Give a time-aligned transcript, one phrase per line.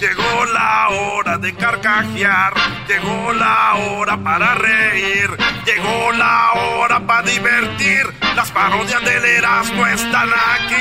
[0.00, 2.52] Llegó la hora de carcajear,
[2.86, 5.28] llegó la hora para reír,
[5.66, 8.06] llegó la hora para divertir.
[8.36, 10.76] Las parodias del Erasmo están aquí.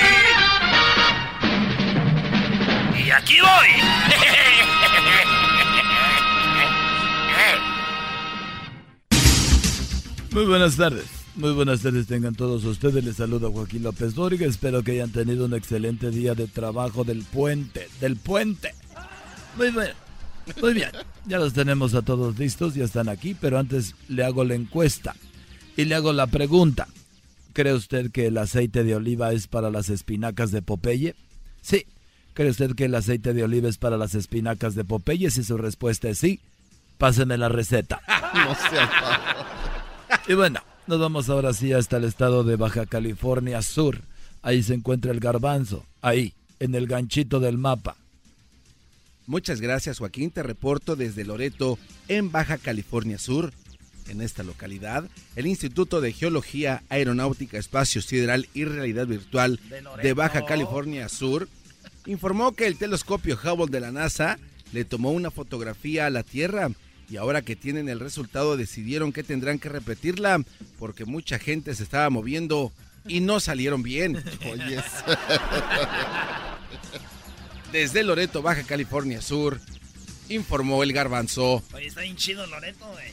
[3.03, 3.69] Y aquí voy.
[10.31, 11.07] Muy buenas tardes.
[11.35, 13.03] Muy buenas tardes tengan todos ustedes.
[13.03, 14.45] Les saluda Joaquín López Dóriga.
[14.45, 17.87] Espero que hayan tenido un excelente día de trabajo del puente.
[17.99, 18.77] Del puente.
[19.58, 19.91] Muy bien.
[20.61, 20.91] Muy bien.
[21.25, 22.75] Ya los tenemos a todos listos.
[22.75, 23.36] Ya están aquí.
[23.39, 25.16] Pero antes le hago la encuesta.
[25.75, 26.88] Y le hago la pregunta.
[27.53, 31.16] ¿Cree usted que el aceite de oliva es para las espinacas de Popeye?
[31.61, 31.86] Sí.
[32.33, 35.31] ¿Cree usted que el aceite de oliva es para las espinacas de Popeye?
[35.31, 36.39] Si su respuesta es sí,
[36.97, 38.02] páseme la receta.
[38.33, 38.55] No
[40.27, 44.02] Y bueno, nos vamos ahora sí hasta el estado de Baja California Sur.
[44.44, 47.95] Ahí se encuentra el garbanzo, ahí, en el ganchito del mapa.
[49.28, 53.52] Muchas gracias Joaquín, te reporto desde Loreto, en Baja California Sur.
[54.08, 55.04] En esta localidad,
[55.36, 59.60] el Instituto de Geología, Aeronáutica, Espacio Sideral y Realidad Virtual
[60.02, 61.49] de Baja California Sur
[62.05, 64.39] informó que el telescopio Hubble de la NASA
[64.71, 66.71] le tomó una fotografía a la Tierra
[67.10, 70.42] y ahora que tienen el resultado decidieron que tendrán que repetirla
[70.80, 72.71] porque mucha gente se estaba moviendo
[73.05, 74.16] y no salieron bien.
[74.49, 74.86] Oyes.
[77.72, 79.60] Desde Loreto, Baja California Sur,
[80.30, 81.61] informó el garbanzo.
[81.73, 83.11] Oye, está bien chido Loreto, güey.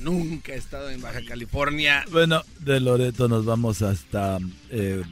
[0.00, 2.04] Nunca he estado en Baja California.
[2.10, 4.38] Bueno, de Loreto nos vamos hasta
[4.70, 5.02] eh,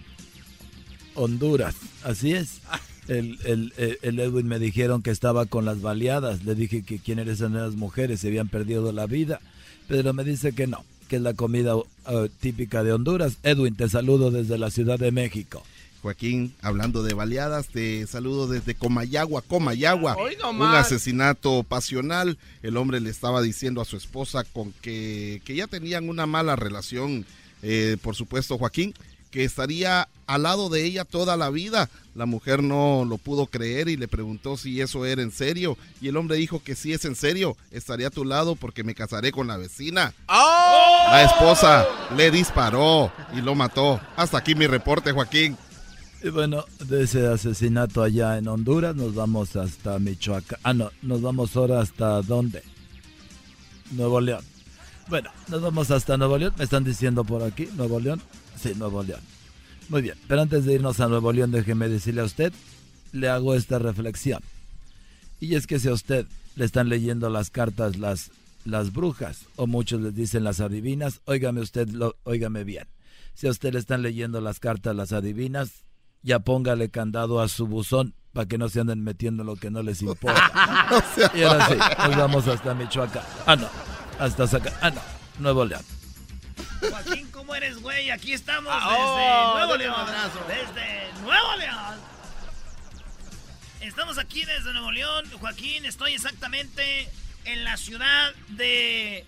[1.14, 1.74] Honduras.
[2.02, 2.60] Así es.
[3.08, 6.44] El, el, el- el Edwin me dijeron que estaba con las baleadas.
[6.44, 9.40] Le dije que quién eran esas mujeres, se habían perdido la vida.
[9.88, 11.74] Pero me dice que no, que es la comida
[12.08, 13.38] eh, típica de Honduras.
[13.42, 15.62] Edwin, te saludo desde la Ciudad de México.
[16.02, 20.16] Joaquín, hablando de baleadas, te saludo desde Comayagua, Comayagua.
[20.16, 22.38] Un asesinato pasional.
[22.62, 26.56] El hombre le estaba diciendo a su esposa con que, que ya tenían una mala
[26.56, 27.24] relación,
[27.62, 28.94] eh, por supuesto, Joaquín,
[29.30, 31.88] que estaría al lado de ella toda la vida.
[32.16, 35.78] La mujer no lo pudo creer y le preguntó si eso era en serio.
[36.00, 38.96] Y el hombre dijo que sí es en serio, estaré a tu lado porque me
[38.96, 40.12] casaré con la vecina.
[40.28, 41.04] ¡Oh!
[41.10, 41.86] La esposa
[42.16, 44.00] le disparó y lo mató.
[44.16, 45.56] Hasta aquí mi reporte, Joaquín.
[46.24, 50.60] Y bueno, de ese asesinato allá en Honduras nos vamos hasta Michoacán.
[50.62, 52.62] Ah, no, nos vamos ahora hasta dónde?
[53.90, 54.44] Nuevo León.
[55.08, 56.54] Bueno, nos vamos hasta Nuevo León.
[56.56, 58.22] Me están diciendo por aquí, Nuevo León.
[58.56, 59.20] Sí, Nuevo León.
[59.88, 62.52] Muy bien, pero antes de irnos a Nuevo León, déjeme decirle a usted,
[63.10, 64.42] le hago esta reflexión.
[65.40, 68.30] Y es que si a usted le están leyendo las cartas las,
[68.64, 71.88] las brujas, o muchos les dicen las adivinas, óigame usted,
[72.22, 72.86] óigame bien.
[73.34, 75.82] Si a usted le están leyendo las cartas las adivinas,
[76.22, 79.70] ya póngale candado a su buzón para que no se anden metiendo en lo que
[79.70, 80.50] no les importa.
[81.34, 81.74] y ahora sí,
[82.08, 83.22] nos vamos hasta Michoacán.
[83.46, 83.68] Ah, no,
[84.18, 85.00] hasta Zaca- Ah, no,
[85.38, 85.82] Nuevo León.
[86.80, 88.10] Joaquín, ¿cómo eres, güey?
[88.10, 89.92] Aquí estamos Ah, desde oh, Nuevo León.
[89.96, 90.38] madrazo.
[90.48, 92.00] Desde Nuevo León.
[93.80, 95.24] Estamos aquí desde Nuevo León.
[95.40, 97.08] Joaquín, estoy exactamente
[97.44, 99.26] en la ciudad de...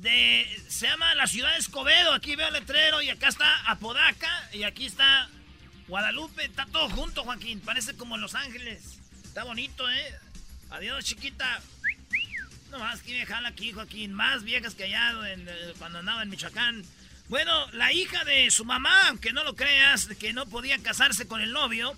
[0.00, 0.62] De...
[0.68, 2.12] Se llama la ciudad de Escobedo.
[2.12, 5.28] Aquí veo el letrero y acá está Apodaca y aquí está
[5.88, 6.44] Guadalupe.
[6.44, 7.60] Está todo junto, Joaquín.
[7.60, 8.98] Parece como Los Ángeles.
[9.24, 10.14] Está bonito, ¿eh?
[10.70, 11.60] Adiós, chiquita.
[12.70, 14.12] No más que jala aquí, Joaquín.
[14.12, 16.84] Más viejas que allá eh, cuando andaba en Michoacán.
[17.28, 21.40] Bueno, la hija de su mamá, aunque no lo creas, que no podía casarse con
[21.40, 21.96] el novio.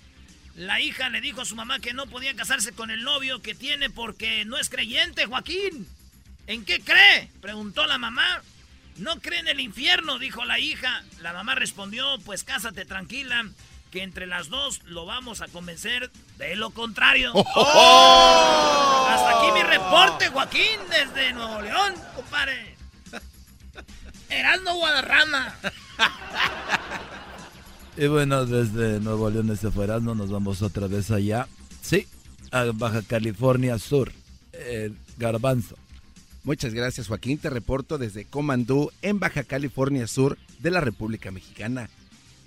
[0.57, 3.55] La hija le dijo a su mamá que no podía casarse con el novio que
[3.55, 5.87] tiene porque no es creyente, Joaquín.
[6.47, 7.31] ¿En qué cree?
[7.41, 8.43] Preguntó la mamá.
[8.97, 11.03] No cree en el infierno, dijo la hija.
[11.21, 13.45] La mamá respondió, pues cásate tranquila,
[13.91, 17.33] que entre las dos lo vamos a convencer de lo contrario.
[17.35, 19.07] ¡Oh!
[19.09, 22.77] Hasta aquí mi reporte, Joaquín, desde Nuevo León, compadre.
[24.29, 25.55] Erasmo Guadarrama.
[27.97, 31.47] Y bueno, desde Nuevo León, desde Erasmo, nos vamos otra vez allá.
[31.83, 32.07] Sí,
[32.51, 34.13] a Baja California Sur,
[34.53, 35.77] el Garbanzo.
[36.45, 41.89] Muchas gracias Joaquín, te reporto desde Comandú en Baja California Sur de la República Mexicana.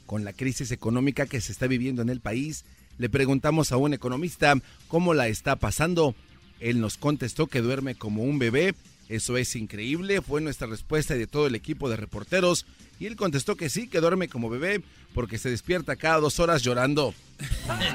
[0.06, 2.66] Con la crisis económica que se está viviendo en el país,
[2.98, 4.54] le preguntamos a un economista
[4.90, 6.14] cómo la está pasando.
[6.60, 8.76] Él nos contestó que duerme como un bebé.
[9.08, 12.66] Eso es increíble, fue nuestra respuesta de todo el equipo de reporteros.
[13.00, 14.84] Y él contestó que sí, que duerme como bebé
[15.14, 17.14] porque se despierta cada dos horas llorando.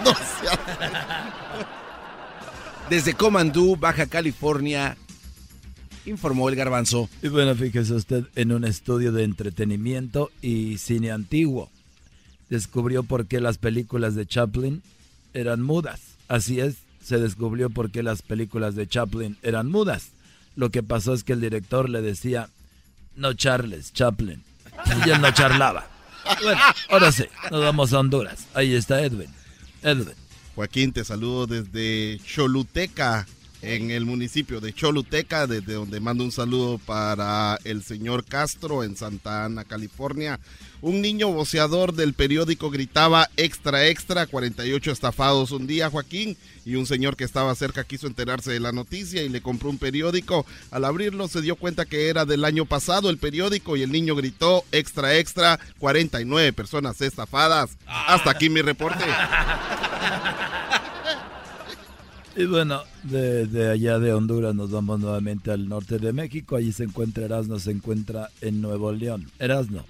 [2.88, 4.96] Desde Comandú, Baja California,
[6.10, 7.08] informó el garbanzo.
[7.22, 11.70] Y bueno, fíjese usted, en un estudio de entretenimiento y cine antiguo,
[12.48, 14.82] descubrió por qué las películas de Chaplin
[15.32, 16.00] eran mudas.
[16.28, 20.10] Así es, se descubrió por qué las películas de Chaplin eran mudas.
[20.56, 22.50] Lo que pasó es que el director le decía,
[23.16, 24.42] no Charles, Chaplin.
[25.06, 25.88] Y él no charlaba.
[26.42, 26.60] Bueno,
[26.90, 28.46] ahora sí, nos vamos a Honduras.
[28.54, 29.28] Ahí está Edwin.
[29.82, 30.14] Edwin.
[30.54, 33.26] Joaquín, te saludo desde Choluteca,
[33.62, 38.96] en el municipio de Choluteca, desde donde mando un saludo para el señor Castro en
[38.96, 40.40] Santa Ana, California.
[40.82, 46.86] Un niño voceador del periódico gritaba extra, extra, 48 estafados un día, Joaquín, y un
[46.86, 50.46] señor que estaba cerca quiso enterarse de la noticia y le compró un periódico.
[50.70, 54.16] Al abrirlo se dio cuenta que era del año pasado el periódico y el niño
[54.16, 57.76] gritó extra, extra, 49 personas estafadas.
[57.86, 59.04] Hasta aquí mi reporte.
[62.36, 66.56] Y bueno, de, allá de Honduras nos vamos nuevamente al norte de México.
[66.56, 69.30] Allí se encuentra Erasmo, se encuentra en Nuevo León.
[69.38, 69.84] Erasmo.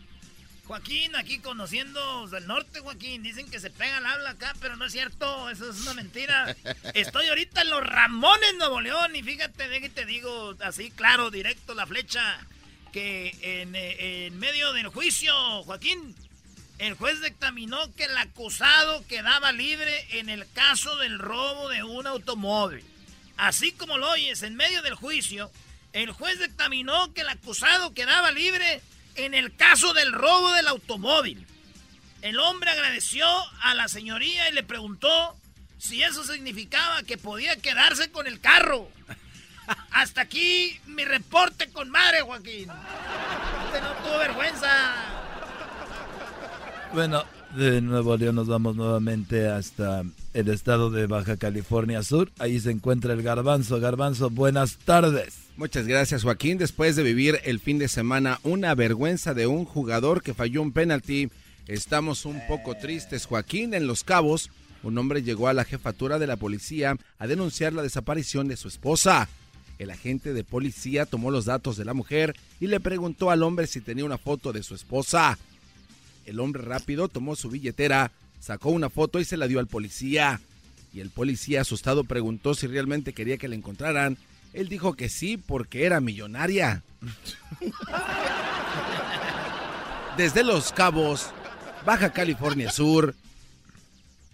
[0.66, 3.22] Joaquín, aquí conociendo del norte, Joaquín.
[3.22, 5.50] Dicen que se pega el habla acá, pero no es cierto.
[5.50, 6.56] Eso es una mentira.
[6.94, 9.14] Estoy ahorita en los Ramones, Nuevo León.
[9.14, 12.22] Y fíjate, de que te digo así, claro, directo la flecha.
[12.92, 15.32] Que en, eh, en medio del juicio,
[15.64, 16.14] Joaquín,
[16.80, 22.06] el juez dictaminó que el acusado quedaba libre en el caso del robo de un
[22.06, 22.82] automóvil.
[23.36, 25.50] Así como lo oyes, en medio del juicio,
[25.92, 28.80] el juez dictaminó que el acusado quedaba libre
[29.16, 31.46] en el caso del robo del automóvil.
[32.22, 33.26] El hombre agradeció
[33.60, 35.36] a la señoría y le preguntó
[35.76, 38.90] si eso significaba que podía quedarse con el carro.
[39.90, 42.70] Hasta aquí mi reporte con madre, Joaquín.
[43.66, 45.09] Usted no tuvo vergüenza.
[46.92, 47.22] Bueno,
[47.56, 50.02] de Nuevo León nos vamos nuevamente hasta
[50.34, 52.32] el estado de Baja California Sur.
[52.40, 53.78] Ahí se encuentra el Garbanzo.
[53.78, 55.38] Garbanzo, buenas tardes.
[55.56, 56.58] Muchas gracias Joaquín.
[56.58, 60.72] Después de vivir el fin de semana una vergüenza de un jugador que falló un
[60.72, 61.30] penalti,
[61.68, 63.26] estamos un poco tristes.
[63.26, 64.50] Joaquín, en Los Cabos,
[64.82, 68.66] un hombre llegó a la jefatura de la policía a denunciar la desaparición de su
[68.66, 69.28] esposa.
[69.78, 73.68] El agente de policía tomó los datos de la mujer y le preguntó al hombre
[73.68, 75.38] si tenía una foto de su esposa.
[76.30, 80.40] El hombre rápido tomó su billetera, sacó una foto y se la dio al policía.
[80.94, 84.16] Y el policía asustado preguntó si realmente quería que la encontraran.
[84.52, 86.84] Él dijo que sí porque era millonaria.
[90.16, 91.30] Desde Los Cabos,
[91.84, 93.16] Baja California Sur,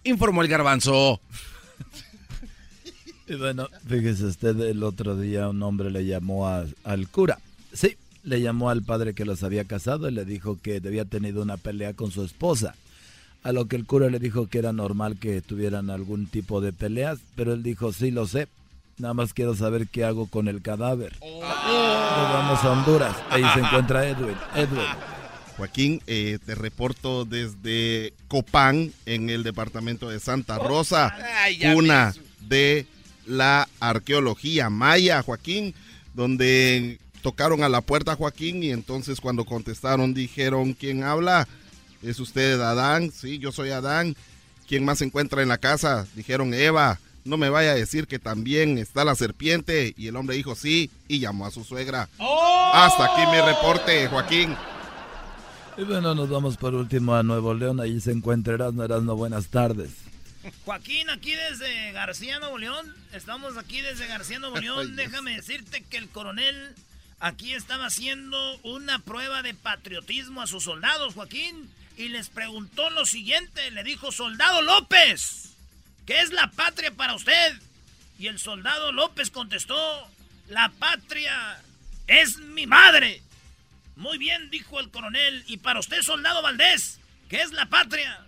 [0.03, 1.19] informó el garbanzo.
[3.27, 7.39] Y bueno, fíjese usted, el otro día un hombre le llamó al cura.
[7.73, 7.97] Sí,
[8.27, 11.55] le llamó al padre que los había casado y le dijo que había tenido una
[11.55, 12.75] pelea con su esposa.
[13.41, 16.73] A lo que el cura le dijo que era normal que tuvieran algún tipo de
[16.73, 18.49] peleas, pero él dijo, sí lo sé,
[18.97, 21.13] nada más quiero saber qué hago con el cadáver.
[21.21, 21.39] Oh.
[21.39, 24.35] Nos vamos a Honduras, ahí se encuentra Edwin.
[24.53, 24.87] Edwin.
[25.55, 31.15] Joaquín, eh, te reporto desde Copán, en el departamento de Santa Rosa,
[31.75, 32.85] una de
[33.25, 35.73] la arqueología maya, Joaquín,
[36.13, 41.47] donde tocaron a la puerta Joaquín y entonces cuando contestaron dijeron, ¿quién habla?
[42.01, 43.11] ¿Es usted Adán?
[43.11, 44.15] Sí, yo soy Adán.
[44.67, 46.05] ¿Quién más se encuentra en la casa?
[46.15, 46.99] Dijeron Eva.
[47.23, 49.93] No me vaya a decir que también está la serpiente.
[49.97, 52.07] Y el hombre dijo sí y llamó a su suegra.
[52.17, 52.71] ¡Oh!
[52.73, 54.55] Hasta aquí mi reporte, Joaquín.
[55.77, 57.79] Y bueno, nos vamos por último a Nuevo León.
[57.79, 58.87] Ahí se encuentra Erasmo.
[58.87, 59.91] no buenas tardes.
[60.65, 62.95] Joaquín, aquí desde García, Nuevo León.
[63.13, 64.95] Estamos aquí desde García, Nuevo León.
[64.95, 66.73] Déjame decirte que el coronel
[67.19, 73.05] aquí estaba haciendo una prueba de patriotismo a sus soldados, Joaquín, y les preguntó lo
[73.05, 75.53] siguiente, le dijo, soldado López,
[76.05, 77.59] ¿qué es la patria para usted?
[78.19, 80.07] Y el soldado López contestó,
[80.47, 81.61] la patria
[82.07, 83.21] es mi madre.
[83.95, 85.43] Muy bien, dijo el coronel.
[85.47, 88.26] Y para usted, soldado Valdés, ¿qué es la patria?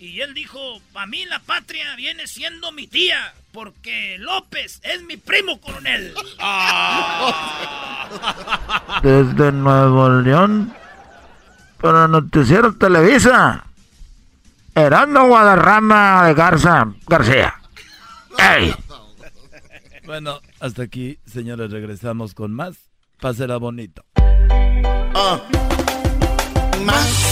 [0.00, 5.18] Y él dijo, para mí la patria viene siendo mi tía, porque López es mi
[5.18, 6.14] primo coronel.
[9.02, 10.74] Desde Nuevo León,
[11.78, 13.66] para Noticiero Televisa,
[14.74, 17.54] Herando Guadarrama de Garza García.
[18.38, 18.74] ¡Ey!
[20.06, 22.88] Bueno, hasta aquí, señores, regresamos con más.
[23.20, 24.02] Pásela bonito.
[24.16, 25.42] Ah.
[26.86, 27.29] Más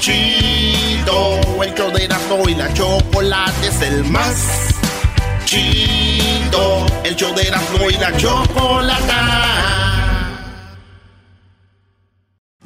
[0.00, 4.74] chido, el show de Erasmo y la chocolate es el más
[5.44, 9.79] chido, el show de Erasmo y la chocolate.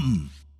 [0.00, 0.39] come.